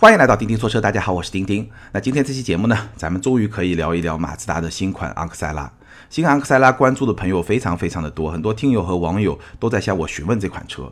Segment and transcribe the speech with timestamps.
[0.00, 1.70] 欢迎来到钉钉说车，大家好，我是钉钉。
[1.92, 5.70] 那今天这期节目呢，咱们终于可以聊一聊马自达的新款昂克赛拉。
[6.08, 10.90] 新昂克赛拉关注的朋友非常非常的多，很多听友和网友都在向我询问这款车。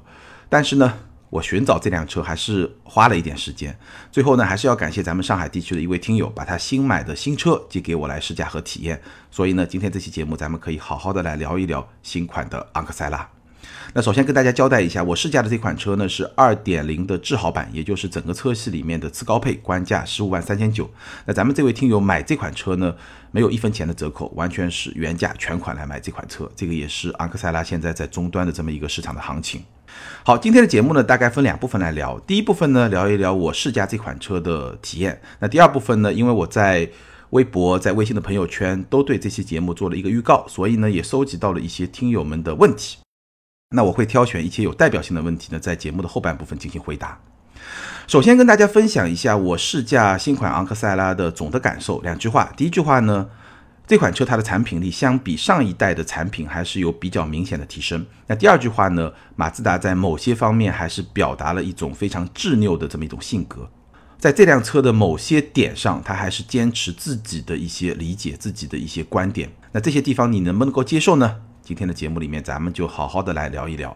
[0.50, 0.92] 但是呢，
[1.30, 3.74] 我寻找这辆车还是花了一点时间。
[4.12, 9.00] 最后呢，还是要感谢咱们上海地区的一位听友，把他新买的新车寄给我来试驾和体验。
[9.30, 13.26] 所以呢，今天这期节目咱们可以好好的来聊一聊新款的昂克赛拉。
[13.94, 20.88] 那首先跟大家交代一下，我试驾的这款车呢是2.0的智豪版，也就是整个车系里面的次高配，官价十五万三千九。
[21.24, 22.94] 那咱们这位听友买这款车呢，
[23.30, 26.50] 没有一分钱的折扣，完全是原价全款来买这款车。
[26.54, 29.62] 这个也是昂克赛拉现在在终端的这么一个市场的行情。
[30.22, 35.20] 好，今天的节目呢大概分两部分来聊，第一部分呢聊一聊我试驾这款车的体验。
[35.40, 36.88] 那第二部分呢，因为我在
[37.30, 42.98] 微博、在微信的朋友圈都对这期节目做了一个预告，所以呢也收集到了一些听友们的问题。
[43.70, 47.20] 那我会挑选一些有代表性的问题呢，在节目的后半部分进行回答。
[48.06, 52.50] 首先跟大家分享一下我试驾新款昂克赛拉的总的感受，两句话。
[52.56, 53.28] 第一句话呢，
[53.86, 58.06] 这款车它的产品力相比上一代的产品还是有比较明显的提升。
[58.26, 63.68] 那第二句话呢，马自达在某些方面还是表达了一种非常执拗的这么一种性格，
[64.18, 69.52] 在这辆车的某些点上，它还是坚持自己的一些理解、自己的一些观点。
[69.72, 71.42] 那这些地方你能不能够接受呢？
[71.68, 73.94] 今天的节目里面，咱们就好好的来聊一聊。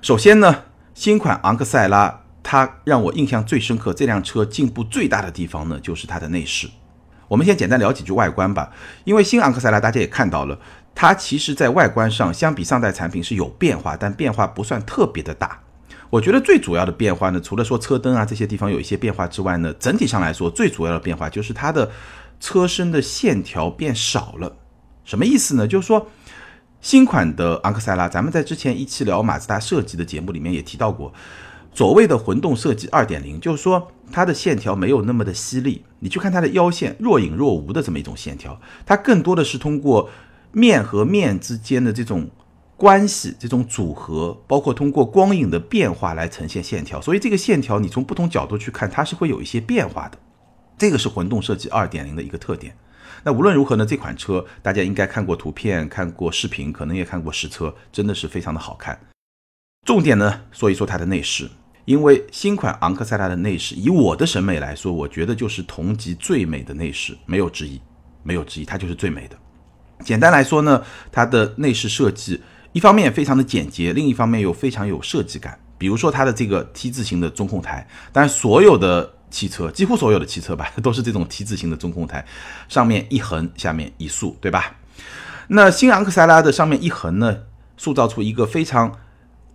[0.00, 6.68] 首先呢，新款昂克赛拉，它让我印象最深刻，这辆车进步最大的地方呢，就是它的内饰。
[7.28, 8.72] 我们先简单聊几句外观吧，
[9.04, 10.58] 因为新昂克赛拉大家也看到了，
[10.96, 15.60] 它其实在外观上相比上代产品是有变化，但变化不算特别的大。
[16.10, 21.88] 我觉得最主要的变化呢，除了说车灯啊这些地方有一些变化之外呢，整体上来说最主要的变化就是它的
[22.40, 24.56] 车身的线条变少了。
[25.04, 25.68] 什么意思呢？
[25.68, 26.04] 就是说。
[26.82, 31.12] 新款的昂克赛拉，咱们在之前一期聊马自达设计的节目里面也提到过，
[31.72, 40.10] 所谓的混动设计二点零，就是说它的线条没有那么的犀利，你去看它的腰线若隐若无的这么一种线条，它更多的是通过
[40.50, 42.28] 面和面之间的这种
[42.76, 50.18] 关系、这种组合，包括通过光影的变化来呈现线条，所以这个线条你从不同角度去看，它是会有一些变化的，
[50.76, 52.76] 这个是混动设计二点零的一个特点。
[53.24, 58.98] 那无论如何呢，这款车大家应该看过图片、看过视频，可能也看过实车，真的是非常的好看。
[59.86, 61.48] 重点呢，说一说它的内饰，
[61.84, 67.80] 因为新款昂克赛拉的内饰，以我的审美来说，我觉得就是同级最美的内饰，没有之一，
[68.22, 69.36] 没有之一，它就是最美的。
[70.04, 72.40] 简单来说呢，它的内饰设计
[72.72, 75.58] 一方面非常的简洁，另一方面又非常有设计感。
[75.78, 79.14] 比如说它的这个 T 字形的中控台，但所有的。
[79.32, 82.24] 汽车几乎所有的汽车吧， 都是这种 T 字形的中控台，
[82.68, 84.76] 上面一横，下面一竖，对吧？
[85.48, 87.36] 那新昂克赛拉的上面一横呢，
[87.76, 88.96] 塑造出一个非常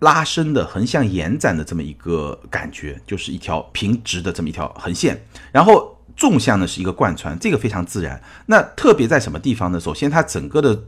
[0.00, 5.24] 拉伸的、横向延展的这么一个感觉，就是一条平直的这么一条横线。
[5.52, 8.20] 然后纵向呢是一个贯穿，这个非常自然。
[8.46, 9.80] 那特别在什么地方呢？
[9.80, 10.78] 首先，它整个的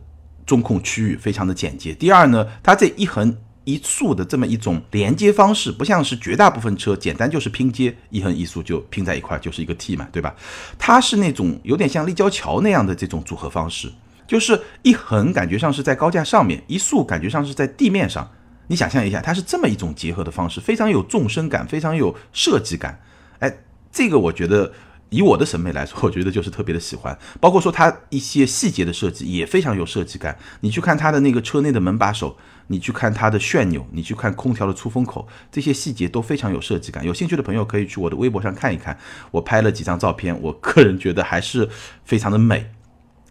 [0.44, 1.94] 中控区域非常的简洁。
[1.94, 3.36] 第二呢，它这一横。
[3.64, 10.34] 一竖的这么一种连接方式，不像是绝大部分车简单就是拼接，一横一竖就拼在一块就是一个 T 嘛，对吧？
[10.78, 13.92] 它是那种有点像立交桥那样的这种组合方式，
[14.26, 18.28] 就是一横感觉上是在高架上面，一竖感觉上是在地面上。
[18.66, 23.00] 你想象一下，它是这么一种结合的方式，非常有纵深感，非常有设计感。
[23.40, 23.58] 哎，
[23.92, 24.72] 这个我觉得。
[25.10, 30.36] 以我的审美来说， 我觉得就是特别的喜欢，包括说它一些细节的设计也非常有设计感。
[30.60, 32.36] 你去看它的那个车内的门把手，
[32.68, 37.04] 你去看它的旋钮，你去看空调的出风口，这些细节都非常有设计感。
[37.04, 38.96] 有兴趣的朋友可以去我的微博上看一看，
[39.30, 41.68] 我拍了几张照片，我个人觉得还是
[42.04, 42.70] 非常的美，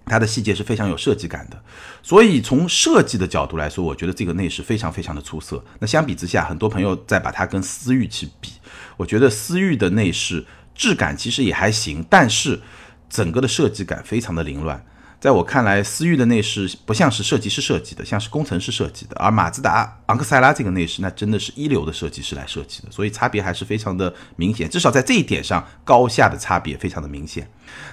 [0.06, 1.62] 它的细节是非常有设计感的。
[2.04, 5.64] 所以从设计的角度来说，我觉得这个内饰非常非常的出色。
[5.80, 8.52] 那相比之下，很多朋友在把它跟思域去比，
[8.98, 10.46] 我觉得思域的内饰。
[10.80, 12.58] 质感其实也还行，但是
[13.10, 14.82] 整个的设计感非常的凌乱。
[15.19, 19.18] 在我看来，思域的内饰不像是设计师设计的，像是工程师设计的。
[19.18, 24.69] 而马自达昂克赛拉这个内饰，那真的是一流的设计师来设计的，所以差别还是非常的明显。
[24.69, 27.45] 至少在这一点上，高下的差别非常的明显。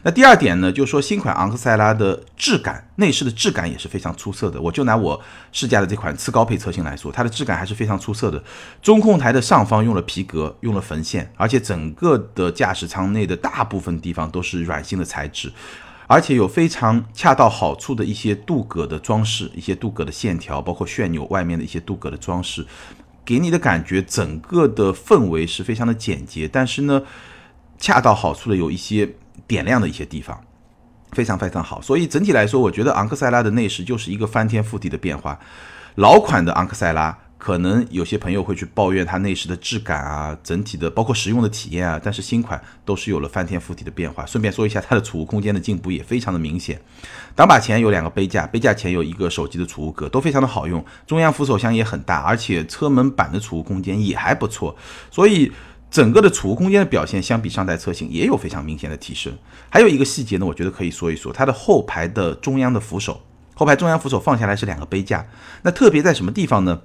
[0.05, 4.61] 那第二点呢，就是说新款昂克赛拉的质感，内饰的质感也是非常出色的。
[4.61, 5.21] 我就拿我
[5.51, 8.41] 试驾的这款次高配车型来说，它的质感还是非常出色的。
[8.81, 15.53] 中控台的上方用了皮革，用了缝线，而且整个的驾驶舱内的大部分地方都是软性的材质。
[16.07, 22.67] 而且有非常恰到好处的一些镀铬的装饰，一些镀铬的线条，包括旋钮外面的一些镀铬的装饰，
[23.25, 27.03] 给你的感觉整个的氛围是非常的简洁，但是呢，
[27.79, 29.15] 恰到好处的有一些
[29.47, 30.41] 点亮的一些地方，
[31.13, 31.83] 非常非常好。
[31.83, 35.39] 所以整体来说，我觉得昂克赛拉的内饰就是一个翻天覆地的变化。
[35.97, 44.25] 老款的昂克赛拉可能有些朋友会去抱怨它内饰的质感啊，整体的包括实用的体验啊，但是新款都是有了翻天覆地的变化。
[44.25, 46.81] 顺便说一下，它的储物空间的进步也非常的明显。
[47.35, 50.85] 挡把前有两个杯架，杯架前有一个手机的储物格，都非常的好用。
[51.07, 54.75] 中央扶手箱也很大，而且车门板的储物空间也还不错，
[55.11, 55.53] 所以
[55.91, 59.33] 整个的储物空间的表现相比上代车型也有非常明显的提升。
[59.69, 63.21] 还有一个细节呢，我觉得可以说一说，它的后排的中央的扶手，
[63.55, 65.27] 后排中央扶手放下来是两个杯架，
[65.63, 66.81] 那特别在什么地方呢？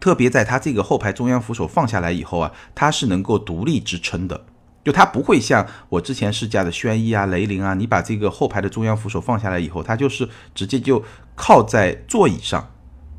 [0.00, 4.46] 特别在它这个后排中央扶手放下来以后啊，它是能够独立支撑的，
[4.82, 11.04] 就它不会像我之前试驾的轩逸啊、雷凌啊，你把这个后排的中央扶手放下来以后，它就是直接就
[11.36, 12.72] 靠在座椅上，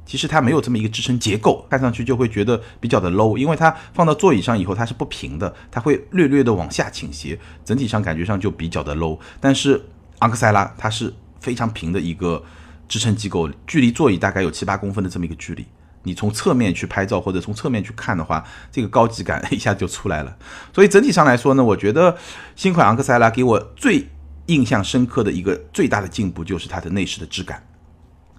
[0.06, 9.20] 其实它没有这么一个支撑结构，看上去就会觉得比较的 low，因为它放到座椅上以后它是不平的，它会略略的往下倾斜，整体上感觉上就比较的 low。
[9.40, 9.80] 但是
[10.20, 12.44] 昂克赛拉它是非常平的一个
[12.88, 15.64] 支撑机构，距离座椅大概有七八公分的这么一个距离。
[16.04, 20.36] 你从侧面去拍照或者从侧面去看的话，这个高级感一下就出来了。
[20.74, 22.18] 所以整体上来说呢，我觉得
[22.56, 24.08] 新款昂克赛拉给我最
[24.48, 27.64] 印象深刻的一个最大的进步就是它的内饰的质感，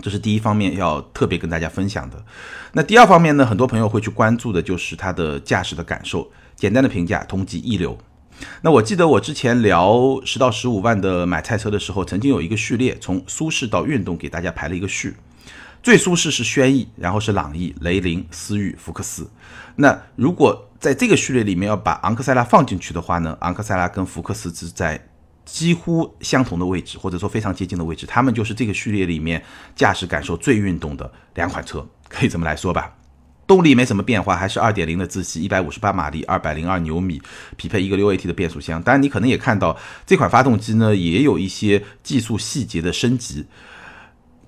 [0.01, 2.25] 这是第一方面要特别跟大家分享的。
[2.73, 6.31] 那第二方面呢，很多朋友会去关注的就是它的驾驶的感受。
[6.55, 7.99] 简单的评价，同级一流。
[8.61, 15.17] 那我记得我之前聊十到十五万的买菜车的时候，曾经有一个序列，从舒适到运动给大家排了一个序。
[15.83, 19.29] 最舒适是轩逸，然后是朗逸、雷凌、思域、福克斯。
[19.75, 23.37] 那如果在这个序列里面要把昂克赛拉放进去的话呢？
[23.41, 25.09] 昂克赛拉跟福克斯是在
[25.45, 28.07] 几乎相同的位置，或者说非常接近的位置。
[28.07, 29.43] 他们就是这个序列里面
[29.75, 32.95] 驾驶感受最运动的两款车，可以这么来说吧。
[33.45, 37.21] 动力没什么变化，还是二点零的自吸，一百五十八马力，二百零二牛米，
[37.57, 38.81] 匹配一个六 AT 的变速箱。
[38.81, 39.77] 当然，你可能也看到
[40.07, 43.45] 这款发动机呢，也有一些技术细节的升级。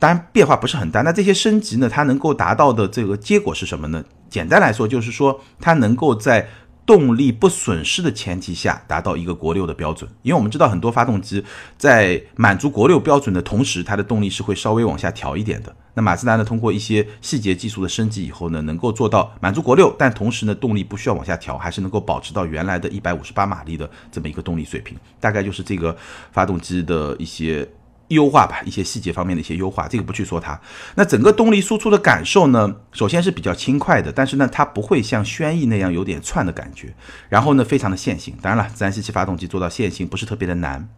[0.04, 1.88] 当然变化不是很大，那这些升级呢？
[1.88, 4.04] 它能够达到的这个结果是什么呢？
[4.28, 6.46] 简单来说，就是说它能够在
[6.84, 10.10] 动力不损失的前提下达到一个国六的标准。
[10.20, 11.42] 因为我们知道很多发动机
[11.78, 15.74] 在满足国六标准的同时，它的动力是会稍微往下调一点的。
[15.94, 24.98] 那马自达呢，通过一些细节技术的升级以后呢，能够做到满足国六，但同时呢，动力不需要往下调，还是能够保持到原来的一百五十八马力的这么一个动力水平。
[25.18, 25.96] 大概就是这个
[26.30, 27.66] 发动机的一些。
[28.08, 30.60] 优化吧，一些细节方面的一些优化，这个不去说它。
[30.94, 36.94] 那整个动力输出的感受呢，首先是比较轻快的，但是呢，它不会像轩逸那样有点窜的感觉。
[37.28, 38.36] 然后呢，非常的线性。
[38.42, 40.88] 当然了，自然吸气发动机做到线性不是特别的难，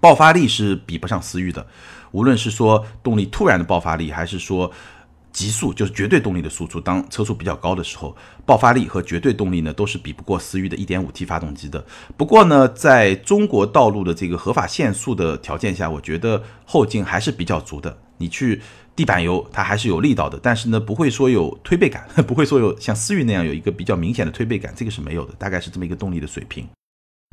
[0.00, 1.66] 爆发力是比不上思域的。
[2.10, 4.70] 无论是说动力突然的爆发力，还是说。
[5.32, 8.14] 极速就是绝对动力的输出，当车速比较高的时候，
[8.44, 11.84] 爆发力和绝对动力呢都是比不过思域的 1.5T 发动机的。
[12.16, 17.98] 不过呢，在中国道路的这个合法限速的条件下，我觉得后劲还是比较足的。
[18.18, 18.60] 你去
[18.94, 26.68] 地板油，它还是有力道的，但是呢，不会说有推背感， 不会说有像思域那样有一个比较明显的推背感，这个是没有的，大概是这么一个动力的水平。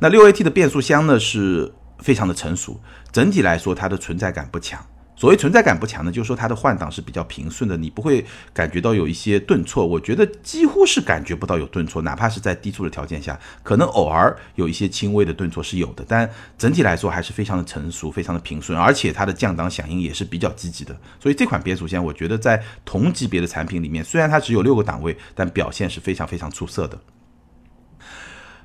[0.02, 2.80] 那 6AT 的变速箱呢是非常的成熟，
[3.12, 4.84] 整体来说它的存在感不强。
[5.20, 8.24] 所谓存在感不强呢，就是说它的换挡是比较平顺的，你不会
[8.54, 9.86] 感觉到有一些顿挫。
[9.86, 16.26] 我觉得几乎是感觉不到有顿挫，哪怕是在低速的条件下，可能偶尔有一些轻微的顿挫是有的，但
[16.56, 20.98] 整体来说还是非常的成熟，非常的平顺，而且它的降档响应也是比较积极的。
[21.22, 26.98] 所以这款变速箱，我觉得在同级别的产品里面，虽然它只有六个档位，但表现是非常非常出色的。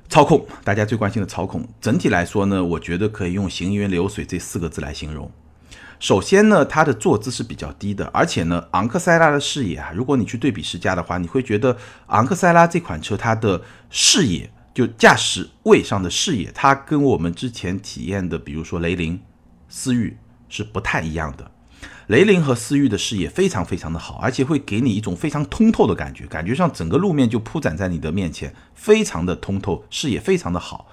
[0.08, 5.30] 操控，大家最关心的操控，整体来说呢，我觉得可以用行云流水这四个字来形容。
[5.98, 11.76] 首先呢，它的坐姿是比较低的，而且呢，昂克赛拉的视野啊，如果你去对比试驾的话，你会觉得
[12.08, 19.18] 昂克赛拉这款车它的视野，就驾驶位上的视野，它跟我们之前体验的，比如说雷凌、
[19.68, 20.16] 思域
[20.48, 21.50] 是不太一样的。
[22.08, 30.86] 雷凌和思域的视野非常非常的好，而且会给你一种非常通透的感觉，感觉上整个路面就铺展在你的面前，非常的通透，视野非常的好。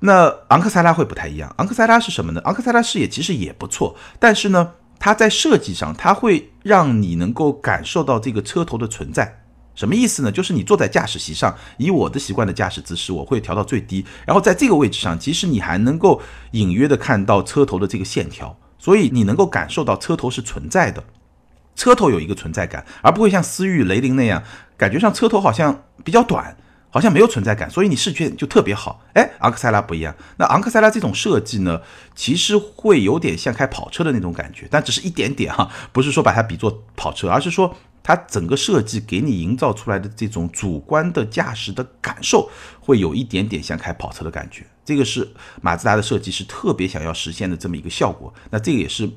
[0.00, 2.40] 那昂克赛拉会不太一样，昂克赛拉是什么呢？
[2.44, 9.42] 昂克赛拉视野其实也不错，但是呢，它在设计上，它会让你能够感受到这个车头的存在。
[9.74, 10.32] 什么意思呢？
[10.32, 16.20] 就是你坐在驾驶席上，以我的习惯的驾驶姿势，我会调到最低，然后在这个位置上，其实你还能够
[16.52, 21.02] 隐约的看到车头的这个线条，所以你能够感受到车头是存在的，
[21.76, 24.42] 车头有一个存在感，而不会像思域、雷凌那样，
[24.76, 26.56] 感觉上车头好像比较短。
[26.90, 29.02] 好像没有存在感，所以你视觉就特别好。
[29.14, 30.14] 哎，昂克赛拉不一样。
[30.38, 31.82] 那昂克赛拉这种设计呢，
[32.14, 44.66] 其实会有点像开跑车的那种感觉，但只是一点点哈，不是说把它比作跑车，而是说它整个设计给你营造出来的这种主观的驾驶的感受，会有一点点像开跑车的感觉。
[44.84, 45.28] 这个是
[45.60, 48.32] 马自达的设计师特别想要实现的这么一个效果。
[48.48, 49.10] 那这个也是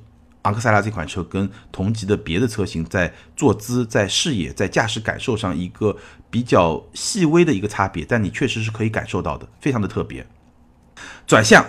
[0.43, 5.95] 昂克赛拉这款车跟同级的别的车型在坐姿、在视野、在驾驶感受上一个
[6.29, 10.25] 比较细微的一个差别，但你确实是可以感受到的，非常的特别。
[11.27, 11.65] 转向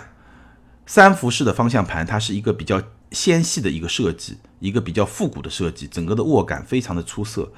[0.86, 7.52] 三辐式的方向盘，它是一个比较纤细的一个设计，一个比较复古的设计，整个的握感非常的出色。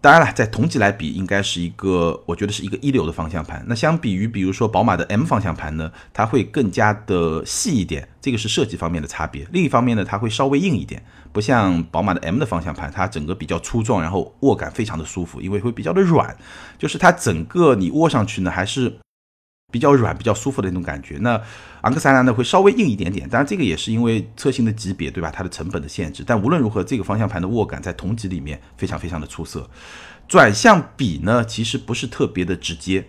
[0.00, 3.64] 当然了，在同级来比，应该是一个，我觉得是一个一流的方向盘。
[3.66, 9.44] 那相比于，比如说宝马的 M 方向盘呢，它会更加的细一点，这个是设计方面的差别。
[9.50, 11.02] 另一方面呢，它会稍微硬一点，
[11.32, 16.36] 不像宝马的 M 的方向盘，它整个比较粗壮，然后握感非常的舒服，因为会比较的软，
[16.78, 18.98] 就是它整个你握上去呢，还是。
[19.70, 21.18] 比较软、比较舒服的那种感觉。
[21.20, 21.40] 那
[21.82, 23.28] 昂克赛拉呢，会稍微硬一点点。
[23.28, 25.30] 当然，这个也是因为车型的级别，对吧？
[25.30, 26.24] 它的成本的限制。
[26.26, 29.68] 但无论如何，这个方向盘的握感在同级里面非常非常的出色。
[30.26, 33.04] 转向比呢，其实不是特别的直接。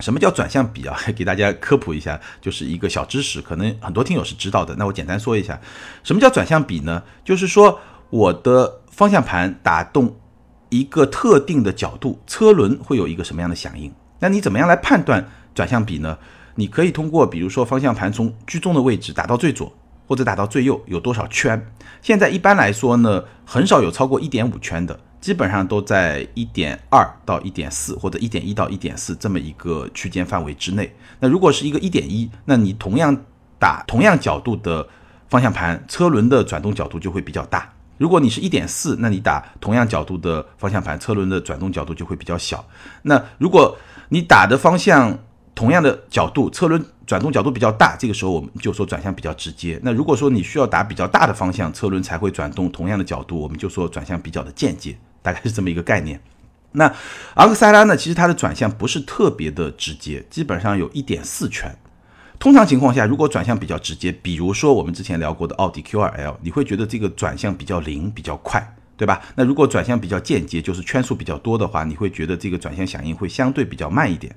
[0.00, 0.96] 什么叫转向比啊？
[1.16, 4.76] 给大家科普一下，就是一个小知识，可能很多听友是知道的。
[4.76, 5.60] 那我简单说一下，
[6.04, 7.02] 什么叫转向比呢？
[7.24, 7.80] 就是说
[8.10, 10.16] 我的方向盘打动
[10.68, 13.92] 一个特定的角度，车轮会有一个什么样的响应？
[14.20, 15.28] 那你怎么样来判断？
[15.54, 16.16] 转向比呢？
[16.56, 19.72] 你可以通过，比如说方向盘从居中的位置打到最左，
[20.06, 21.64] 或者打到最右，有多少圈？
[22.02, 30.94] 现在一般来说呢，很少有超过一点五圈的，基本上都在一点二到一点四，或者一点一到一点四这么一个区间范围之内。
[31.20, 33.16] 那如果是一个一点一，那你同样
[33.58, 34.86] 打同样角度的
[35.28, 37.72] 方向盘，车轮的转动角度就会比较大。
[37.96, 42.64] 如果你是一点四，那你打同样角度的方向盘，车轮的转动角度就会比较小。
[43.02, 43.76] 那如果
[44.08, 45.18] 你打的方向，
[45.54, 49.78] 同样的角度，车轮转动角度比较大，这个时候我们就说转向比较直接。
[49.82, 56.20] 那如果说你需要打比较大的方向，车轮才会转动同样的角度，我们就说转向比较的间接，大概是这么一个概念。
[56.72, 56.84] 那
[57.34, 61.76] 昂克赛拉呢，其实它的转向不是特别的直接，基本上有一点四圈。
[62.38, 68.76] 通常情况下，如果转向比较直接，比如说我们之前聊过的奥迪 Q2L，你会觉得这个转向比较灵，比较快。
[69.00, 69.22] 对吧？
[69.34, 74.36] 那如果转向比较间接，就是圈数比较多的话，你会觉得这个转向响应会相对比较慢一点。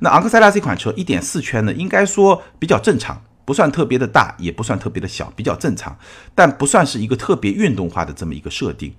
[0.00, 5.96] 那昂克赛拉这款车一点四圈呢，应该说比较正常，不算特别的大，也不算特别的小，比较正常，
[6.34, 8.92] 但不算是一个特别运动化的这么一个设定。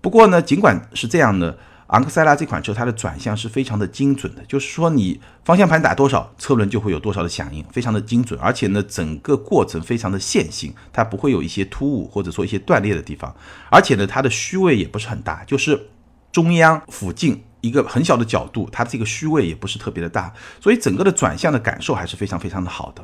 [0.00, 1.54] 不过呢，尽管是这样呢。
[1.88, 13.34] 昂克赛拉这款车，它的转向是非常的精准的，就是说你方向盘打多少，车轮就会有多少的响应，非常的精准，而且呢，整个过程非常的线性，它不会有一些突兀或者说一些断裂的地方，
[13.70, 15.88] 而且呢，它的虚位也不是很大，就是
[16.30, 20.30] 中央附近一个很小的角度，它这个虚位也不是特别的大，
[20.60, 23.02] 所以整个的转向的感受还是非常非常的好的，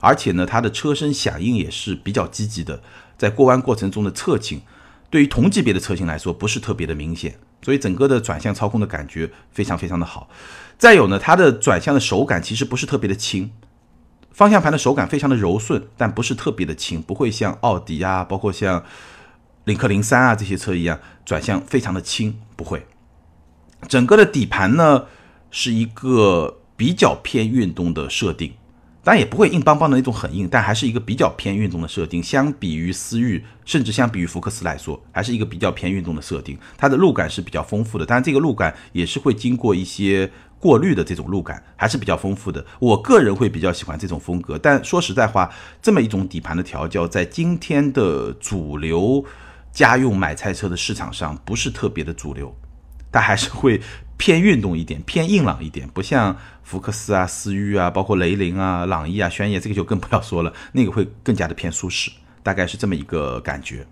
[0.00, 2.82] 而且呢，它的车身响应也是比较积极的，
[3.18, 4.62] 在过弯过程中的侧倾，
[5.10, 7.38] 对于同级别的车型来说不是特别的明显。
[7.62, 10.28] 所以整个的转向操控的感觉非常非常的好，
[10.76, 13.50] 再有呢，它的转向的手感其实不是特别的轻，
[14.32, 18.84] 方向盘的手感非常的柔顺，但不是特别的轻，不会像奥迪啊，包括像
[19.64, 22.84] 领克零三啊这些车一样转向非常的轻，不会。
[23.88, 25.04] 整个的底盘呢
[25.50, 28.54] 是一个比较偏运动的设定。
[29.04, 32.22] 当然也不会硬邦邦的那种很硬，但还是一个比较偏运动的设定。
[32.22, 36.56] 相比于思域，甚至相比于福克斯来说，还是一个比较偏运动的设定。
[36.78, 40.30] 它的路感是比较丰富的，当然这个路感也是会经过一些
[40.60, 42.64] 过滤的这种路感，还是比较丰富的。
[42.78, 44.56] 我个人会比较喜欢这种风格。
[44.56, 49.24] 但说实在话，这么一种底盘的调教，在今天的主流
[49.72, 52.54] 家用买菜车的市场上不是特别的主流，
[53.10, 53.80] 它还是会。
[54.18, 62.10] 偏运动一点，偏硬朗一点，不像福克斯啊、思域啊，包括雷凌啊、朗逸啊、轩逸，这个就更不要说了，那个会更加的偏舒适，
[62.42, 63.86] 大概是这么一个感觉。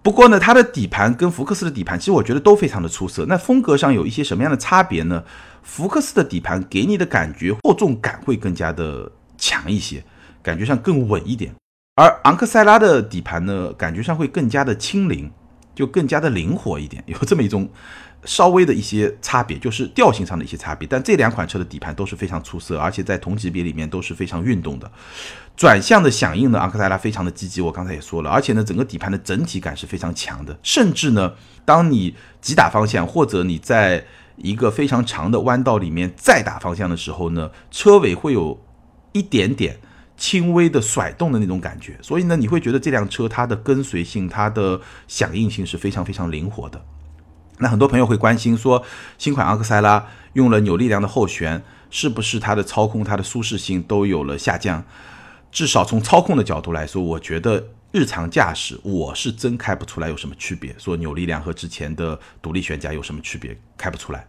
[0.00, 3.26] 不过呢，它的底盘跟福克斯的底盘，其实我觉得都非常的出色。
[3.28, 5.22] 那风格上有一些什么样的差别呢？
[5.62, 10.02] 福克斯的底盘给你的感觉厚重感会更加的强一些，
[10.42, 11.52] 感觉上更稳一点。
[11.96, 15.30] 而昂克赛拉的底盘呢，感觉上会更加的轻灵，
[15.78, 17.70] 就更加的灵活一点， 有这么一种。
[18.24, 24.90] 稍微的一些差别，就是调性上的一些差别，但这两款车的底盘都是非常出色，而且在同级别里面都是非常运动的。
[25.56, 34.04] 转向的响应呢，昂克赛拉非常的积极，我刚才也说了，而且呢，整个底盘的整体感是非常强的，甚至呢，当你急打方向或者你在
[34.34, 38.60] 一个非常长的弯道里面再打方向的时候呢，车尾会有
[39.12, 39.78] 一点点
[40.18, 46.84] 轻微的甩动的那种感觉，所以呢，你会觉得这辆车它的跟随性、它的响应性是非常非常灵活的。
[47.58, 48.84] 那很多朋友会关心说，
[49.16, 54.84] 新款昂克赛拉用了扭力梁的后悬，是不是它的操控、它的舒适性都有了下降？
[55.50, 60.74] 至少从操控的角度来说，我觉得日常驾驶我是真开不出来有什么区别。
[60.78, 63.58] 说扭力梁和之前的独立悬架有什么区别？
[63.76, 64.26] 开不出来。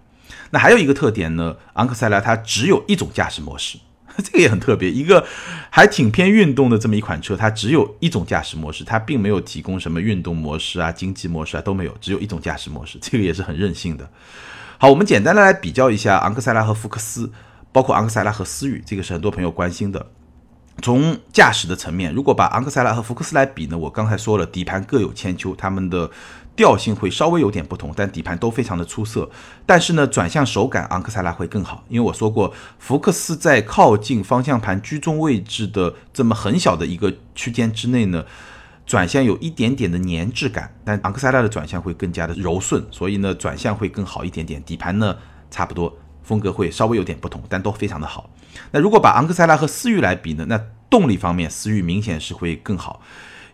[0.51, 3.77] 那还有一个特点呢，昂克赛拉它只有一种驾驶模式，
[4.23, 5.25] 这个也很特别，一个
[5.69, 14.09] 还挺偏运动的这么一款车，它只有一种驾驶模式，它并没有提供什么运动模式啊、经济模式啊都没有，只有一种驾驶模式，这个也是很任性的。
[14.77, 17.31] 好，我们简单的来比较一下昂克赛拉和福克斯，
[17.71, 20.05] 包括昂克赛拉和思域，这个是很多朋友关心的。
[20.81, 26.09] 从驾驶的层面，如果把昂克赛拉和福克斯来比呢，我刚才说了，底盘各有千秋，它们的。
[26.59, 29.29] 调性会稍微有点不同，但底盘都非常的出色。
[29.65, 38.25] 但是呢，转向手感昂克赛拉会更好，因为我说过，福克斯在靠近方向盘居中位置的这么很小的一个区间之内呢，
[38.85, 44.61] 转向有一点点的粘滞感，但昂克赛拉的转向会更加的柔顺，所以呢，转向会更好一点点。
[44.63, 45.15] 底盘呢，
[45.49, 48.29] 差不多，风格会稍微有点不同，但都非常的好。
[48.71, 53.01] 那如果把昂克赛拉和思域来比呢，那动力方面，思域明显是会更好。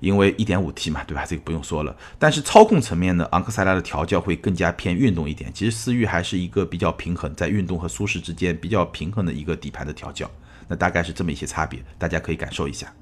[0.06, 1.26] 因为 1.5T 嘛，对吧？
[1.28, 1.96] 这个不用说了。
[2.20, 5.52] 但是操控层面呢，昂克赛拉的调教会更加偏运动一点。
[5.52, 10.30] 其实思域还是一个比较平衡，在运动和舒适之间比较平衡的一个底盘的调教。
[10.68, 12.94] 那大概是这么一些差别，大家可以感受一下。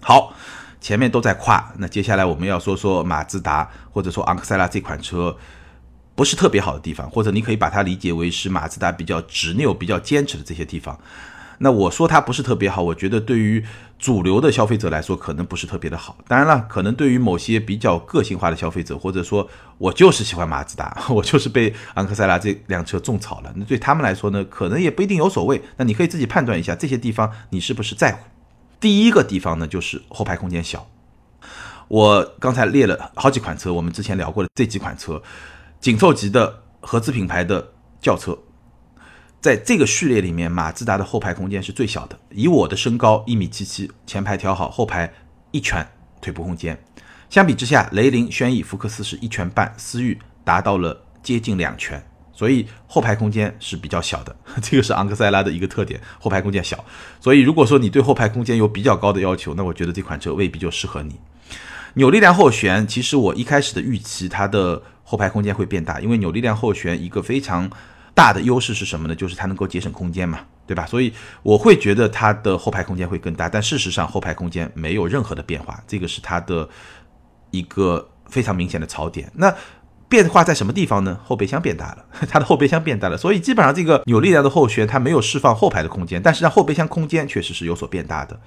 [0.00, 0.34] 好，
[0.80, 5.36] 前面都在夸，那接下来我们要说说马自达或者说昂克赛拉这款车
[6.14, 10.98] 不是特别好的地方，或者你可以把它理解为是马自达比较执拗、比较坚持的这些地方。
[11.62, 13.64] 那我说它不是特别好，我觉得对于
[13.96, 16.18] 主流的消费者来说，可能不是特别的好。
[16.26, 23.52] 当然了，可能对于某些比较个性化的消费者，或者说我就是喜欢马自达， 我就是被昂克赛拉这辆车种草了。
[23.54, 25.62] 那对他们来说呢，可能也不一定有所谓。
[25.76, 28.18] 那你可以自己判断一下这些地方你是不是在乎。
[28.80, 30.84] 第一个地方呢，就是后排空间小。
[31.86, 35.22] 我刚才列了好几款车，我们之前聊过的这几款车，
[35.80, 37.68] 紧凑级的合资品牌的
[38.00, 38.36] 轿车。
[39.42, 42.16] 在这个序列里面，马自达的后排空间是最小的。
[42.30, 45.12] 以我的身高一米七七，前排调好，后排
[45.50, 45.84] 一拳
[46.20, 46.80] 腿部空间。
[47.28, 52.00] 相比之下，雷凌、轩逸、福克斯是一拳半，思域达到了接近两拳，
[52.32, 54.36] 所以后排空间是比较小的。
[54.62, 56.84] 这个是昂克赛拉的一个特点，后排空间小。
[57.18, 61.18] 所以如果说你对后排空间有比较高的要求，那我觉得这款车未必就适合你。
[61.94, 67.68] 扭力梁后悬，其实我一开始的预期它的后排空间会变大，因为扭力梁后悬一个非常。
[68.14, 69.14] 大的优势是什么呢？
[69.14, 70.84] 就是它能够节省空间嘛，对吧？
[70.86, 76.68] 所以我会觉得它的后排空间会更大，但事实上后排空间没有任何的变化，这个是它的
[77.50, 79.30] 一个非常明显的槽点。
[79.34, 79.54] 那
[80.08, 81.18] 变化在什么地方呢？
[81.24, 88.38] 后备箱变大了，它的后备箱变大了， 所以基本上这个扭力梁的后悬它没有释放后排的空间，但是让后备箱空间确实是有所变大的。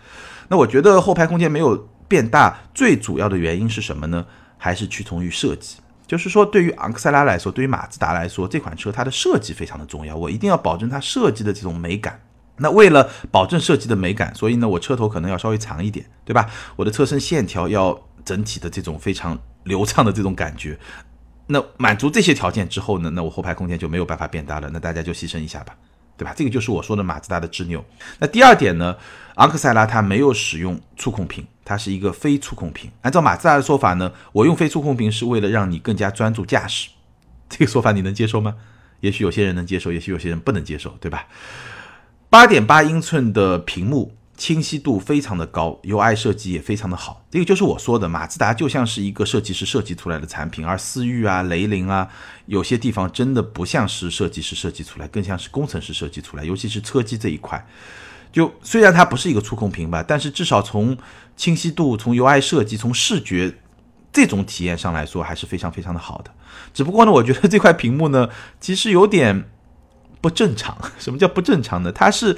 [0.50, 4.28] 那我觉得后排空间没有变大，最主要的原因是什么呢？
[4.58, 5.78] 还是屈从于设计。
[6.08, 12.20] 就是说，对于昂克赛拉来说，对于马自达来说，这款车它的设计非常的重要，我一定要保证它设计的这种美感。
[12.58, 16.50] 那为了保证设计的美感，所以呢，我车头可能要稍微长一点，对吧？
[16.76, 20.78] 我的车身线条要整体的这种非常流畅的这种感觉。
[21.48, 24.70] 那满足这些条件之后呢，那我后排空间就没有办法变大了。
[24.72, 25.76] 那大家就牺牲一下吧。
[26.18, 26.34] 对吧？
[26.34, 27.84] 这个就是我说的马自达的执拗。
[28.18, 28.96] 那第二点呢，
[29.36, 32.89] 昂克赛拉它没有使用触控屏，它是一个非触控屏。
[33.01, 36.89] 按照马自达的说法呢，我用非触控屏是为了让你更加专注驾驶。
[37.49, 38.56] 这个说法你能接受吗？
[39.01, 41.28] 也许有些人能接受，也许有些人不能接受，对吧？
[42.30, 44.15] 八点八英寸的屏幕。
[44.38, 52.06] 清晰度非常的高，UI 设计也非常的好，这个就是我说的，马自达就像是一个设计师设计出来的产品，而思域啊、雷凌啊，
[52.47, 57.65] 有些地方真的不像是设计师设计出来，更像是工程师设计出来，尤其是车机这一块，
[58.34, 60.97] 就虽然它不是一个触控屏吧，但是至少从
[61.36, 63.56] 清晰度、从 UI 设计、从视觉
[64.12, 66.32] 这种体验上来说，还是非常非常的好的。
[66.74, 69.50] 只不过呢，我觉得这块屏幕呢，其实有点
[70.21, 70.78] 不正常。
[71.00, 71.91] 什么叫不正常呢？
[71.91, 72.38] 它是。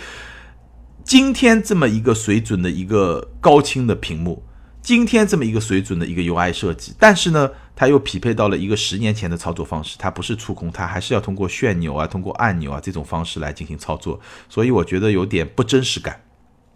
[1.04, 4.44] 今天这么一个水准的一个高清的屏幕，
[4.82, 16.20] 今天这么一个水准的一个 UI 设计，但是呢，它又匹配到了一个十年前的操作方式，它不是触控，它还是要通过旋钮啊、通过按钮啊这种方式来进行操作，所以我觉得有点不真实感。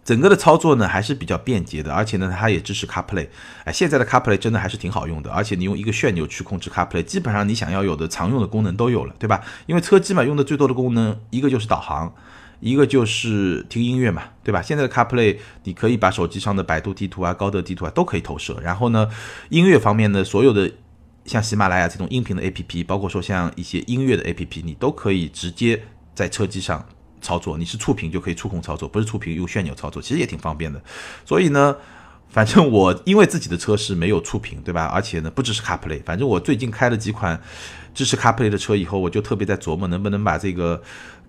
[0.04, 3.28] 整个的操作呢还是比较便捷的，而且呢它也支持 CarPlay，
[3.64, 9.40] 哎，现在的 CarPlay 真的还是挺好用的，而且你用一个旋钮去控制 CarPlay，基本上你想要有的常用的功能都有了，对吧？
[9.66, 12.12] 因为车机嘛，用的最多的功能一个就是导航。
[12.64, 14.62] 一个就是听音乐嘛，对吧？
[14.62, 18.56] 现在的 CarPlay 你可以把手机上的百度地图啊、高德地图啊都可以投射。
[18.62, 19.08] 然后呢，
[19.48, 20.70] 音乐方面呢，所有的
[21.24, 25.82] 像喜马拉雅这种音频的 APP，包括说像一些音乐的 APP，你都可以直接
[26.14, 26.86] 在车机上
[27.22, 27.56] 操作。
[27.56, 30.78] 你是触屏就可以触控操作，不是触屏用旋钮操作，其实也挺方便的。
[31.24, 31.74] 所以呢，
[32.28, 34.84] 反正我因为自己的车是没有触屏，对吧？
[34.86, 36.02] 而且呢不支持 CarPlay。
[36.02, 37.40] 反正我最近开了几款
[37.94, 40.82] 支持 CarPlay 的车以后，我就特别在琢磨能不能把这个。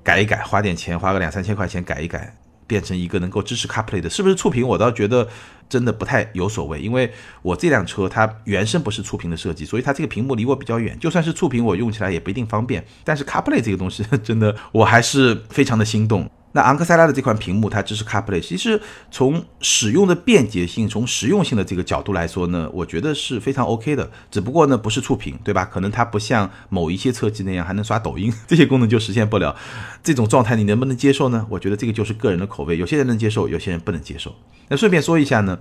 [0.05, 2.35] 改一改，花点钱，花个两三千块钱改一改，
[2.67, 4.67] 变成一个能够支持 CarPlay 的，是不是触屏？
[4.67, 5.25] 我倒觉得
[5.73, 12.85] 真的不太有所谓，因为我这辆车它原生不是触屏的设计，所以它这个屏幕离我比较远，就算是触屏，我用起来也不一定方便。
[13.03, 16.29] 但是 CarPlay 这个东西真的我还是非常的心动。
[16.55, 24.07] 那昂克赛拉的这款屏幕它支持 CarPlay，其实从使用的便捷性、从实用性的这个角度来说呢，我觉得是非常 OK 的。
[24.29, 25.65] 只不过呢，不是触屏，对吧？
[25.65, 29.55] 可能它不像某一些车机那样还能刷抖音，这些功能就实现不了。
[30.03, 31.43] 这种状态你能不能接受呢？
[31.49, 34.35] 我觉得这个就是个人的口味，有些人能接受，有些人不能接受。
[34.69, 35.57] 那顺便说一下呢，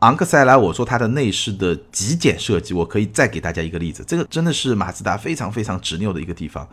[0.00, 6.68] 昂克赛拉，我说它的内饰的极简设计，我可以再给大家一个例子，这个真的是马自达非常非常执拗的一个地方。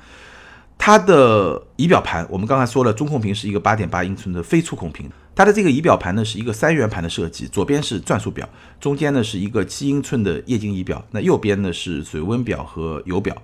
[0.78, 5.10] 它的仪表盘，我们刚才说了，中控屏是一个八点八英寸的非触控屏。
[5.36, 8.48] 它的这个仪表盘呢，是一个三圆盘的设计，左边是转速表，
[8.82, 13.36] 中间呢是一个七英寸的液晶仪表，那右边呢是水温表和油表。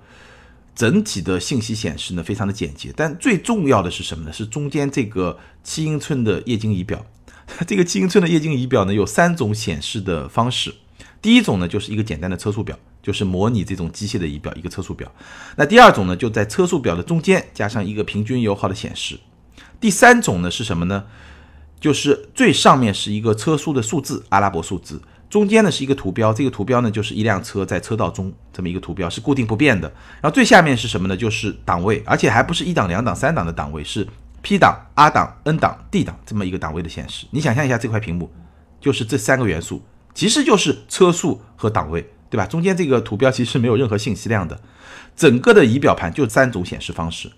[0.76, 2.92] 整体的信息显示呢，非常的简洁。
[2.96, 4.34] 但最重要的是什么呢？
[4.34, 7.06] 是中间这个七英寸的液晶仪表。
[7.68, 10.74] 这个七英寸的液晶仪表呢，有三种显示的方式。
[11.22, 12.78] 第一种呢，就是一个简单的车速表。
[13.02, 15.10] 就是模拟这种机械的仪表，一个车速表。
[15.56, 19.18] 那第二种呢，就在车速表的中间加上一个平均油耗的显示。
[19.80, 21.06] 第三种呢是什么呢？
[21.80, 29.88] 就是最上面是一个车速的数字，阿拉伯数字，中间呢是一个图标，这个图标呢就是一辆车在车道中这么一个图标，是固定不变的。
[30.22, 31.16] 然后最下面是什么呢？
[31.16, 34.06] 就是档位，而且还不是一档、两档、三档的档位，是
[34.42, 37.26] P 档、R 档、N 档、D 档这么一个档位的显示。
[37.32, 38.32] 你想象一下，这块屏幕
[38.80, 39.82] 就是这三个元素，
[40.14, 42.10] 其实就是车速和档位。
[42.32, 42.46] 对吧？
[42.46, 44.62] 中间这个图标其实没有任何信息量的，
[45.16, 47.32] 整个的仪表盘就三种显示方式，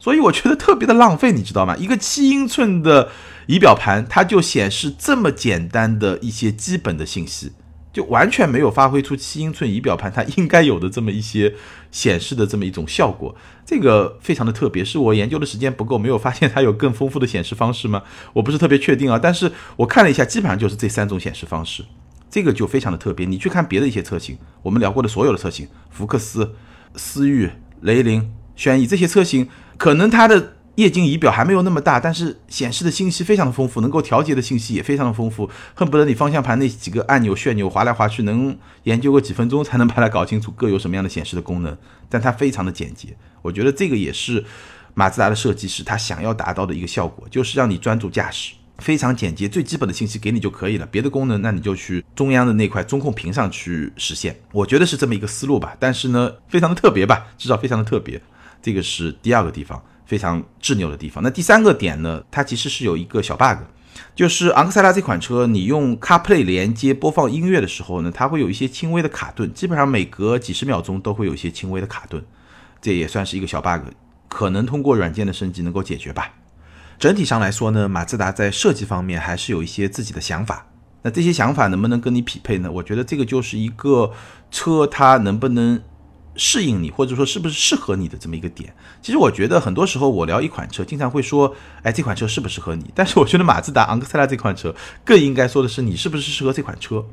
[0.00, 1.76] 所以我觉得特别的浪费，你知道吗？
[1.76, 3.10] 一个七英寸的
[3.46, 7.52] 仪表盘，它就显示这么简单的一些基本的信息，
[7.92, 11.54] 就完全没有发挥出七英寸仪表盘它应该有的这么一些
[11.90, 13.34] 显示的这么一种效果，
[13.66, 14.84] 这个非常的特别。
[14.84, 18.02] 是我研究的时间不够，没有发现它有更丰富的显示方式吗？
[18.32, 21.84] 我不是特别确定啊，但是我看了一下，基本上就是这三种显示方式。
[22.30, 26.54] 这个就非常的特别，你去看别的一些车型，我们聊过的所有的车型，福克斯、
[26.96, 27.50] 思域、
[27.82, 41.76] 雷凌、轩逸这些车型，可能它的液晶仪表还没有那么大，但是显示的信息非常的丰富，能够调节的信息也非常的丰富，恨不得你方向盘那几个按钮旋钮划来划去，能研究个几分钟才能把它搞清楚各有什么样的显示的功能，
[42.08, 44.44] 但它非常的简洁，我觉得这个也是
[44.94, 48.54] 马自达的设计师他想要达到的一个效果，就是让你专注驾驶。
[48.78, 54.34] 非常简洁，最基本的信息给你就可以了，别的功能那你就去中央的那块中控屏上去实现。
[54.50, 58.20] 我觉得是这么一个思路吧，但是呢，非常的特别吧，至少非常的特别。
[58.60, 61.22] 这个是第二个地方，非常执拗的地方。
[61.22, 63.58] 那第三个点呢，它其实是有一个小 bug，
[64.14, 72.24] 就是昂克赛拉这款车，你用 CarPlay 连接播放音乐的时候呢，它会有一些轻微的卡顿，基本上每隔几十秒钟都会有一些轻微的卡顿，
[72.80, 73.88] 这也算是一个小 bug，
[74.28, 76.32] 可能通过软件的升级能够解决吧。
[76.98, 80.66] 整体上来说呢，马自达在设计方面还是有一些自己的想法。
[81.04, 82.70] 那这些想法能不能跟你匹配呢？
[82.70, 84.12] 我觉得这个就是一个
[84.52, 85.82] 车它能不能
[86.36, 88.74] 适应你，或者说是不是适合你的这么一个点。
[89.00, 92.90] 其实我觉得很多时候我聊一款车，经常会说，哎，这款车适不适合你？
[92.94, 97.04] 但是我觉得马自达昂克赛拉这款车更应该说的是，你是不是适合这款车？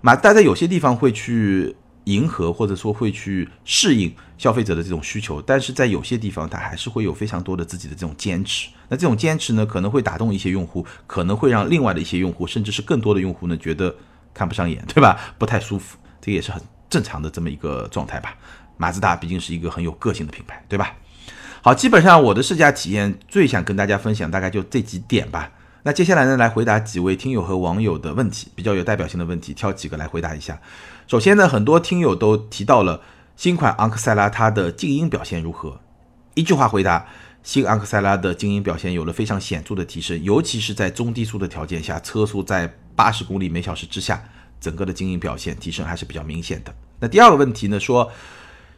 [0.00, 1.76] 马自达在有些地方会去。
[2.06, 8.68] 迎合或者说会去适应消费者的这种需求，但是在有些地方，它还是会有非常多的自己的这种坚持。
[8.90, 13.96] 那这种坚持呢，可能会打动一些用户，可能会让另外的一些用户，甚至是更多的用户呢，觉得
[14.34, 15.18] 看不上眼，对吧？
[15.38, 16.60] 不太舒服，这也是很
[16.94, 18.36] 正常的这么一个状态吧。
[18.76, 20.94] 马自达毕竟是一个很有个性的品牌，对吧？
[21.60, 25.50] 好，基本上我的试驾体验最想跟大家分享，大概就这几点吧。
[25.82, 30.60] 那接下来呢，来回答几位听友和网友的问题，比较有代表性的问题，挑几个来回答一下。
[31.08, 33.02] 首先呢，很多听友都提到了
[33.34, 35.80] 新款昂克赛拉它的静音表现如何？
[36.34, 37.06] 一句话回答：
[37.42, 44.22] 新昂克赛拉的静音表现有了非常显著的提升，尤其是在中低速的条件下，车速在八十公里每小时之下，
[44.60, 46.74] 整个的静音表现提升还是比较明显的。
[47.04, 48.10] 那第二个问题呢，说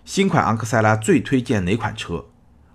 [0.05, 2.25] 新款昂克赛拉最推荐哪款车？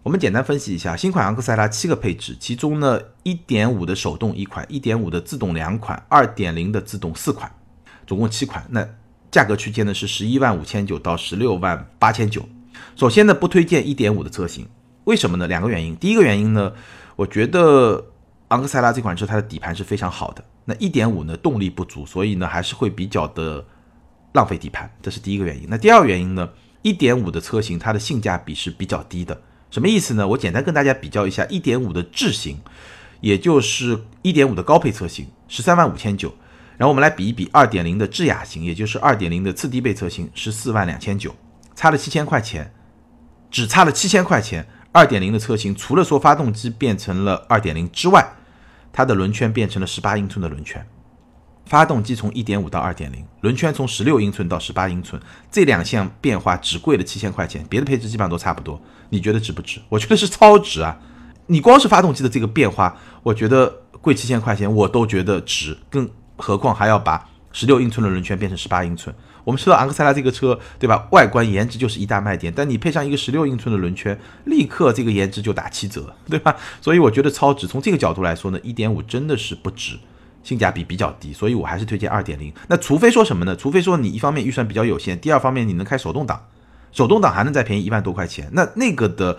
[0.01, 7.51] 我们简单分析一下，新款昂克赛拉七个配置，其中呢，一点五的手动一款，一点五的自动两款，二点零的自动四款，
[8.07, 8.65] 总共七款。
[8.69, 8.87] 那
[9.29, 12.47] 价格区间呢是十一万五千九到十六万八千九。
[12.95, 14.65] 首先呢，不推荐一点五的车型，
[15.03, 15.47] 为什么呢？
[15.47, 15.93] 两个原因。
[15.97, 16.71] 第一个原因呢，
[17.17, 18.05] 我觉得
[18.47, 23.65] 昂克赛拉这款车它的底盘是非常好的，那一点五呢动力不足，所以呢还是会比较的
[24.33, 25.65] 浪费底盘，这是第一个原因。
[25.67, 26.49] 那第二个原因呢，
[26.81, 30.27] 一点五的车型它的性价比是比较低的，什么意思呢？
[30.27, 32.59] 我简单跟大家比较一下一点五的智行，
[33.19, 36.33] 也就是一点五的高配车型，十三万五千九。
[36.77, 41.35] 然后我们来比一比二点零的智雅型，也就是二点零的次低配车型，十四万两千九，
[41.75, 42.73] 差了七千块钱，
[43.51, 44.67] 只差了七千块钱。
[44.93, 48.33] 二点零的车型除了说发动机变成了二点零之外，
[48.91, 50.85] 它的轮圈变成了十八英寸的轮圈，
[51.65, 58.81] 发动机从一点五到二点零，轮圈从十六英寸到十八英寸，这两项变化只贵了七千块钱，别的配置基本上都差不多。
[59.09, 59.79] 你觉得值不值？
[59.89, 60.99] 我觉得是超值啊！
[61.47, 69.13] 你光是发动机的这个变化，我觉得贵七千块钱我都觉得值，更何况还要把十六英寸的轮圈变成十八英寸。
[69.43, 71.07] 我们知道昂克赛拉这个车，对吧？
[71.11, 76.55] 外观颜值就是一大卖点，但你配上一个十六英寸的轮圈，立刻这个颜值就打七折，对吧？
[76.79, 77.65] 所以我觉得超值。
[77.65, 79.97] 从这个角度来说呢，一点五真的是不值，
[80.43, 82.53] 性价比比较低，所以我还是推荐二点零。
[82.67, 83.55] 那除非说什么呢？
[83.55, 86.47] 除非说你一方面预算比较有限，第二方面你能开手动挡，
[86.91, 89.37] 手动挡还能再便宜一万多块钱，那那个的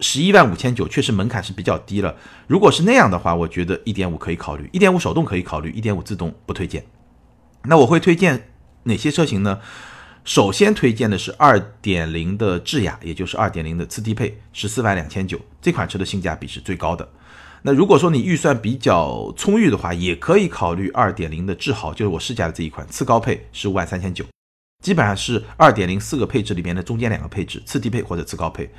[0.00, 2.14] 十一万五千九确实门槛是比较低了。
[2.46, 6.84] 如果是那样的话，我觉得一点五可以考虑，一点五手动可以考虑，一点五自动不推荐。
[7.64, 8.48] 那我会推荐。
[8.86, 9.60] 哪些车型呢？
[10.24, 17.08] 首先推荐的是二点零的智雅，也就是二点零的次低配，十四万两千九，这款车的性价比是最高的。
[17.66, 24.22] 那如果说你预算比较充裕的话，也可以考虑二点零的智豪，就是我试驾的这一款次高配，十五万三千九，
[24.82, 28.70] 基本上是二点零四个配置里面的中间两个配置，次低配或者次高配。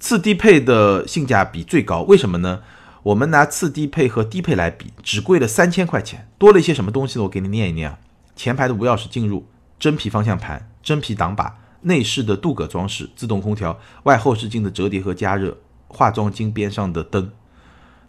[0.00, 2.62] 次低配的性价比最高，为什么呢？
[3.04, 7.22] 我们拿次低配和低配来比，只贵了三千块钱，多了一些什么东西呢？
[7.22, 8.00] 我给你念一念啊。
[8.34, 9.46] 前排的无钥匙进入，
[9.78, 17.30] 真皮方向盘，真皮挡把，内饰的镀铬装饰，自动空调，外后视镜的折叠和加热，化妆镜边上的灯，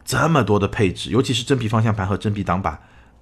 [0.06, 2.80] 这么多的配置，尤其是真皮方向盘和真皮挡把，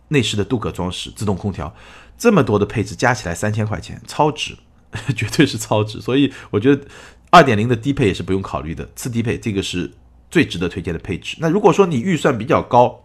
[0.09, 1.73] 内饰的镀铬装饰，自动空调，
[2.17, 4.57] 这么多的配置加起来三千块钱，超值，
[5.15, 6.01] 绝对是超值。
[6.01, 6.85] 所以我觉得
[7.31, 9.89] 二点零的低配也是不用考虑的，次低配这个是
[10.29, 11.37] 最值得推荐的配置。
[11.39, 12.99] 那如果说你预算比较高，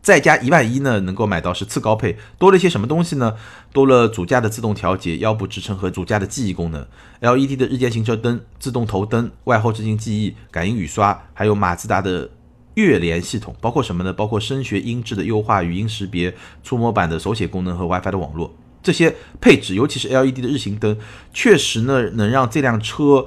[0.00, 3.34] 再加一万一呢，能够买到是次高配，多了一些什么东西呢？
[3.72, 6.86] 多了主驾的自动调节、腰部支撑和主驾的记忆功能
[7.20, 12.28] ，LED 的日间行车灯、自动头灯、外后视镜记忆、感应雨刷，还有马自达的
[12.74, 14.12] 悦联系统，包括什么呢？
[14.12, 20.96] 包括声学音质的优化、语音识别、触摸板的手写功能和 WiFi 的网络，这些配置，尤其是 LED 的日行灯，
[21.32, 23.26] 确实呢能让这辆车。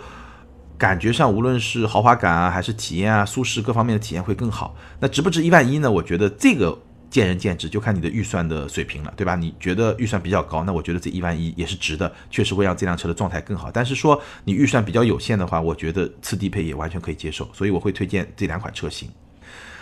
[0.80, 4.76] 感觉上，无论是豪华感啊，还是体验啊、舒适各方面的体验会更好。
[5.00, 5.90] 那值不值一万一呢？
[5.90, 6.78] 我觉得这个
[7.10, 9.36] 见仁见智，就看你的预算的水平了，对吧？
[9.36, 13.72] 你觉得预算比较高，那我觉得这一万一也是值的，确实会让这辆车的状态更好。
[13.72, 19.10] 但是说你预算比较有限的话，我觉得次低配也完全可以接受，所以我会推荐这两款车型。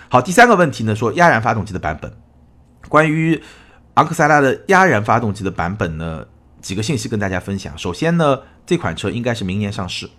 [0.10, 2.12] 好，第三个问题呢，说压燃发动机的版本。
[2.90, 3.42] 关于
[3.96, 6.26] 昂克赛拉的压燃发动机的版本呢，
[6.62, 7.78] 几个信息跟大家分享。
[7.78, 10.10] 首先呢，这款车应该是明年上市。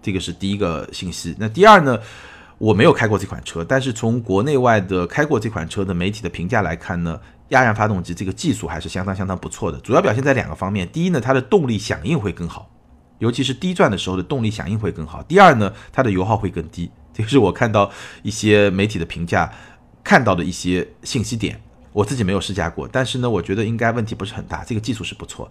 [0.00, 1.34] 这个是第一个信息。
[1.38, 1.98] 那第二呢？
[2.58, 9.80] 我没有开过这款车，但是从国内外的开过这款车的媒体的评价来看呢，压燃发动机这个技术还是相当相当不错的。
[9.80, 12.70] 主要表现在两个方面：第一呢，它的动力响应会更好，
[13.18, 16.88] 尤其是低转的时候的动力响应会更好；第二呢，它的油耗会更低。
[17.12, 17.90] 这是我看到
[18.22, 19.52] 一些媒体的评价
[20.02, 21.60] 看到的一些信息点。
[21.92, 24.64] 我自己没有试驾过，但是呢，我觉得应该问题不是很大。
[24.64, 25.50] 这个技术是不错。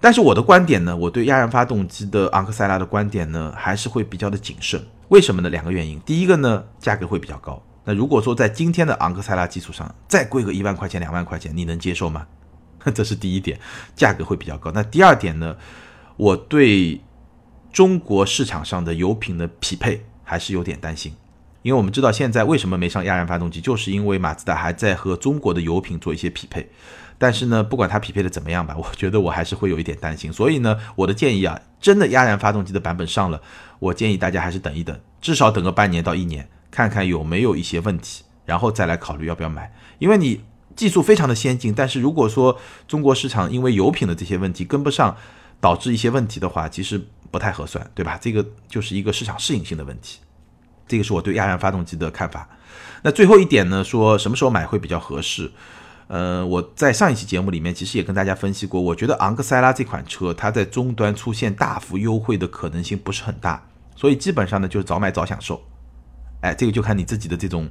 [0.00, 4.84] 但是我的观点呢，我对压燃发动机的昂克赛拉的观点呢，还是会比较的谨慎。
[5.08, 5.48] 为什么呢？
[5.48, 5.98] 两个原因。
[6.04, 7.62] 第一个呢，价格会比较高。
[7.84, 12.26] 那如果说在今天的昂克赛拉基础上再贵个一万块钱、两万块钱，你能接受吗？
[12.94, 13.58] 这是第一点，
[13.94, 14.70] 价格会比较高。
[14.72, 15.56] 那第二点呢，
[16.16, 17.00] 我对
[17.72, 21.12] 中国市场上的油品的匹配还是有点担心。
[21.60, 26.66] 因为我们知道现在为什么没上压燃发动机，就是因为马自达还在和中国的油品做一些匹配。
[27.18, 30.32] 但是呢，不管它匹配的怎么样吧， 我觉得我还是会有一点担心。
[30.32, 33.40] 所以呢，我的建议啊，真的压燃发动机的版本上了，
[33.78, 39.70] 我建议大家还是等一等，至少等个半年到一年，看看有没有一些问题，然后再来考虑要不要买。
[39.98, 40.40] 因为你
[40.74, 45.16] 技术非常的先进，但是如果说中国市场因为油品的这些问题跟不上，
[45.60, 48.16] 导致一些问题的话，其实不太合算，对吧？
[48.20, 50.20] 这个就是一个市场适应性的问题。
[50.86, 52.48] 这个是我对压燃发动机的看法。
[53.02, 55.50] 那最后一点呢，说什么时候买会比较合适？
[56.08, 63.66] 呃，我在上一期节目里面其实也跟大家分析过，我觉得昂克赛拉这款车它在终端出现大幅优惠的可能性不是很大，
[63.96, 65.62] 所以基本上呢就是早买早享受。
[66.42, 67.70] 哎，这个就看你自己的这种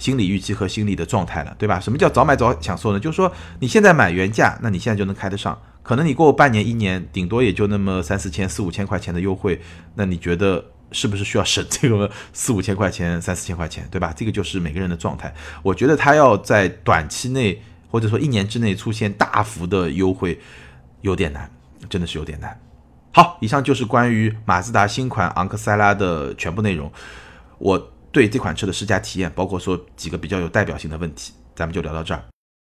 [0.00, 1.78] 心理预期和心理的状态了，对吧？
[1.78, 2.98] 什么叫早买早享受呢？
[2.98, 9.60] 就是说你现在买原价，那你现在就能开得上，可能你过半年一年，顶多也就那么三四千、四五千块钱的优惠，
[9.94, 14.12] 那你觉得是不是需要省这个四五千块钱、三四千块钱，对吧？
[14.16, 15.32] 这个就是每个人的状态。
[15.62, 17.62] 我觉得他要在短期内。
[17.92, 20.38] 或者说一年之内出现大幅的优惠，
[21.00, 21.50] 有点难，
[21.88, 22.56] 真的是有点难。
[23.12, 26.88] 好，以上就是关于马自达新款昂克赛拉的全部内容。
[27.58, 32.24] 我对这款车的试驾体验，包括说几个比较有代表性的问题，咱们就聊到这儿。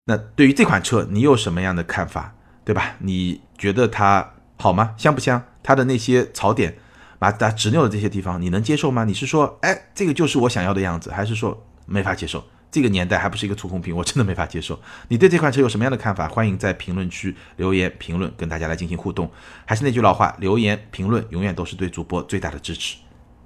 [0.06, 2.96] 那对于这款车，你有什么样的看法，对吧？
[2.98, 4.94] 你觉得它好吗？
[4.96, 5.42] 香不香？
[5.62, 6.76] 它的那些槽点，
[7.18, 9.04] 马自达执拗的这些地方，你能接受吗？
[9.04, 12.42] 你是说，哎，这个就是我想要的样子，还是说没法接受？
[12.72, 14.80] 这个年代还不是一个触控屏，我真的没法接受。
[15.08, 16.26] 你对这款车有什么样的看法？
[16.28, 19.30] 欢迎在评论区留言评论，跟大家来进行互动。
[19.66, 22.96] 还是那句老话，留言评论永远都是对主播最大的支持。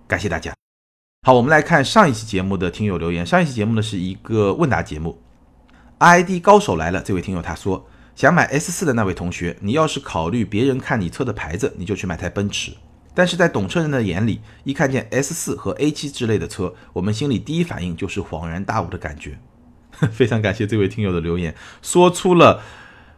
[0.07, 0.55] 感谢大家。
[1.27, 3.25] 好，我们来看上一期节目的听友留言。
[3.25, 5.23] 上一期节目呢是一个问答节目
[5.97, 7.01] ，ID 高手来了。
[7.01, 12.73] 这位听友他说，想买 S 四的那位同学，你要是考虑别人看你车的牌子，你就去买台奔驰。
[13.15, 19.39] 但是在懂车人的眼里，一看见 S 四和 A 七之类的车，我们心里第一反应就是恍然大悟的感觉。
[20.13, 22.61] 非常感谢这位听友的留言，说出了。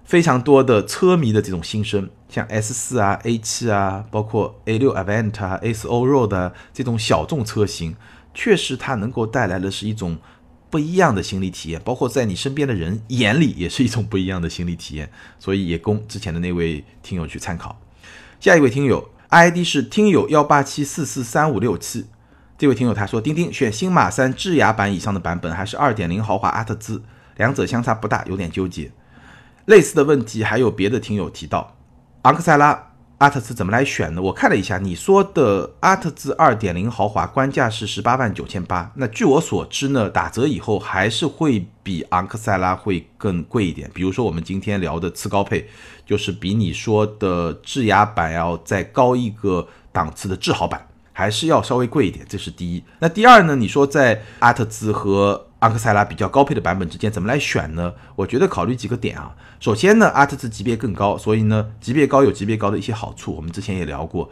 [0.06, 7.96] 非常多的车迷的这种心声，像 S 四啊、A 七啊，包括 A 六 Avant 啊、S O Road 这种小众车型，
[8.32, 10.16] 确实它能够带来的是一种
[10.70, 15.10] 不一样的心理体验，包括在你身边的人眼里也是一种不一样的心理体验。
[15.40, 17.76] 所以也供之前的那位听友去参考。
[18.38, 22.06] 下一位听友 ID 是听友幺八七四四三五六七，
[22.56, 27.02] 这位听友他说：钉钉选新马三智雅版以上的版本，还是二点零豪华阿特兹？
[27.36, 28.92] 两者相差不大，有点纠结。
[29.66, 31.76] 类似的问题还有别的听友提到，
[32.22, 34.22] 昂克赛拉、阿特兹怎么来选呢？
[34.22, 43.90] 我看了一下，你说的阿特兹二点零豪华官价是十八万九千八，那据我所知呢，打折以后还是会比昂克赛拉会更贵一点。
[43.92, 45.68] 比如说我们今天聊的次高配，
[46.04, 52.84] 就是比你说的智雅版要再高一个档次的智豪版，还是要稍微贵一点，这是第一。
[53.00, 53.56] 那第二呢？
[53.56, 57.92] 你说在阿特兹和昂克赛拉比较高配的版本之间怎么来选呢？
[58.14, 59.34] 我觉得考虑几个点啊。
[59.58, 64.30] 首先呢，阿特兹级别更高，所以呢，级别高有级别高的一些好处，我们之前也聊过。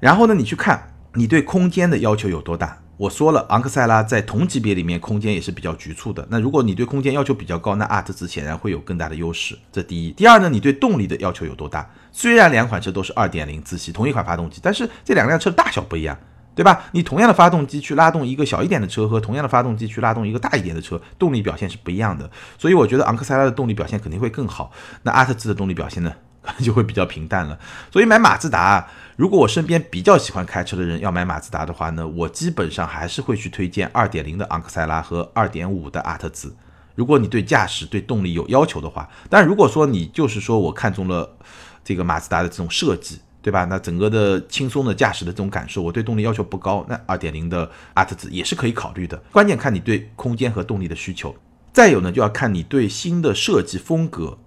[0.00, 2.78] 然后呢，你去看你对空间的要求有多大。
[2.96, 6.24] 我说了，昂克赛拉在同级别里面空间也是比较局促的。
[6.30, 9.58] 那如果你对空间要求比较高，那阿特兹显然会有更大的优势。
[9.72, 10.12] 这第一。
[10.12, 11.90] 第二呢，你对动力的要求有多大？
[12.12, 16.16] 虽然两款车都是二点零自吸，同一款发动机，但是这两辆车大小不一样。
[16.54, 16.84] 对吧？
[16.92, 22.30] 你同样的发动机去拉动一个小一点的车和同样的发动机去拉动一个大一点的车，动力表现是不一样的。
[22.56, 24.70] 所以我觉得昂克赛拉的动力表现肯定会更好。
[25.02, 26.12] 那阿特兹的动力表现呢，
[26.42, 27.58] 可能就会比较平淡了。
[27.90, 28.86] 所以买马自达，
[29.16, 36.54] 如果我身边比较喜欢开车的人要买马自达的话呢，我基本上还是会去推荐2.0的昂克赛拉和2.5的阿特兹。
[36.94, 41.36] 如果你对驾驶对动力有要求的话，但如果说你就是说我看中了
[41.82, 43.20] 这个马自达的这种设计。
[43.44, 43.66] 对吧？
[43.66, 49.18] 那整个的轻松的驾驶的这种感受，我对动力要求不高，那二点零的阿特兹也是可以考虑的。
[49.30, 51.36] 关键看你对空间和动力的需求，
[51.70, 54.38] 再有呢，就要看你对新的设计风格、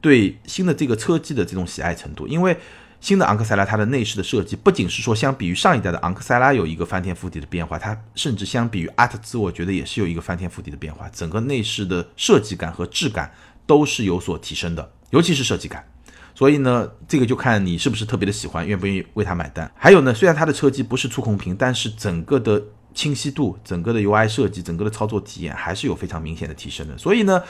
[0.00, 2.26] 对新的这个车机的这种喜爱程度。
[2.26, 2.56] 因为
[3.00, 11.08] 新的昂克赛拉它的内饰的设计，不仅是说相比于上一代的昂克赛拉有一个翻天覆地的变化，它甚至相比于阿特兹，我觉得也是有一个翻天覆地的变化。
[11.10, 13.32] 整个内饰的设计感和质感
[13.64, 15.86] 都是有所提升的，尤其是设计感。
[16.34, 19.70] 所以呢，这个就看你是不是特别的喜欢，愿不愿意为它买单。
[19.76, 22.62] 还有呢，虽然它的车机不是触控屏，但是整个的
[22.94, 26.96] 清晰度、整个的 UI 设计、整个的操作体验还是有非常明显的提升的。
[26.96, 27.42] 所以呢，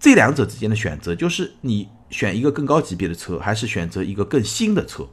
[0.00, 5.06] 这两者之间的选择就是你选一个更高级别的车，还是选择一个更新的车，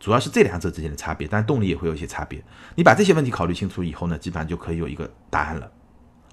[0.00, 1.28] 主要是这两者之间的差别。
[1.28, 2.42] 但动力也会有一些差别。
[2.74, 5.70] 你把这些问题考虑清楚以后呢，基本上就可以有一个答案了。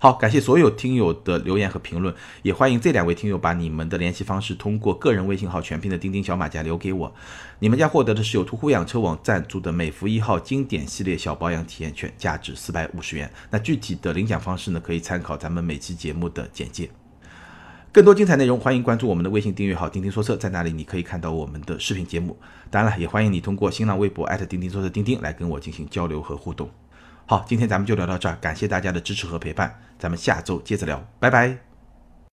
[0.03, 7.15] 好，感谢所有听友的留言和评论，也欢迎这两位听友把你们的联系方式通过个人微信号全拼的钉钉小马甲留给我，
[7.59, 13.31] 你们将获得的是由途虎养车网赞助的美孚一号经典系列小保养体验券，价值四百五十元。
[13.49, 16.89] 那具体的领奖方式呢，可以参考咱们每期节目的简介。
[17.93, 22.37] 更多精彩内容，欢迎关注我们的微信订阅号“钉钉说车”，在那里你可以看到我们的视频节目。
[22.69, 26.69] 当然了，也欢迎你通过新浪微博钉钉说车钉钉来跟我进行交流和互动。
[27.33, 31.72] 好，今天咱们就聊到这儿，感谢大家的支持和陪伴，咱们下周接着聊，拜拜。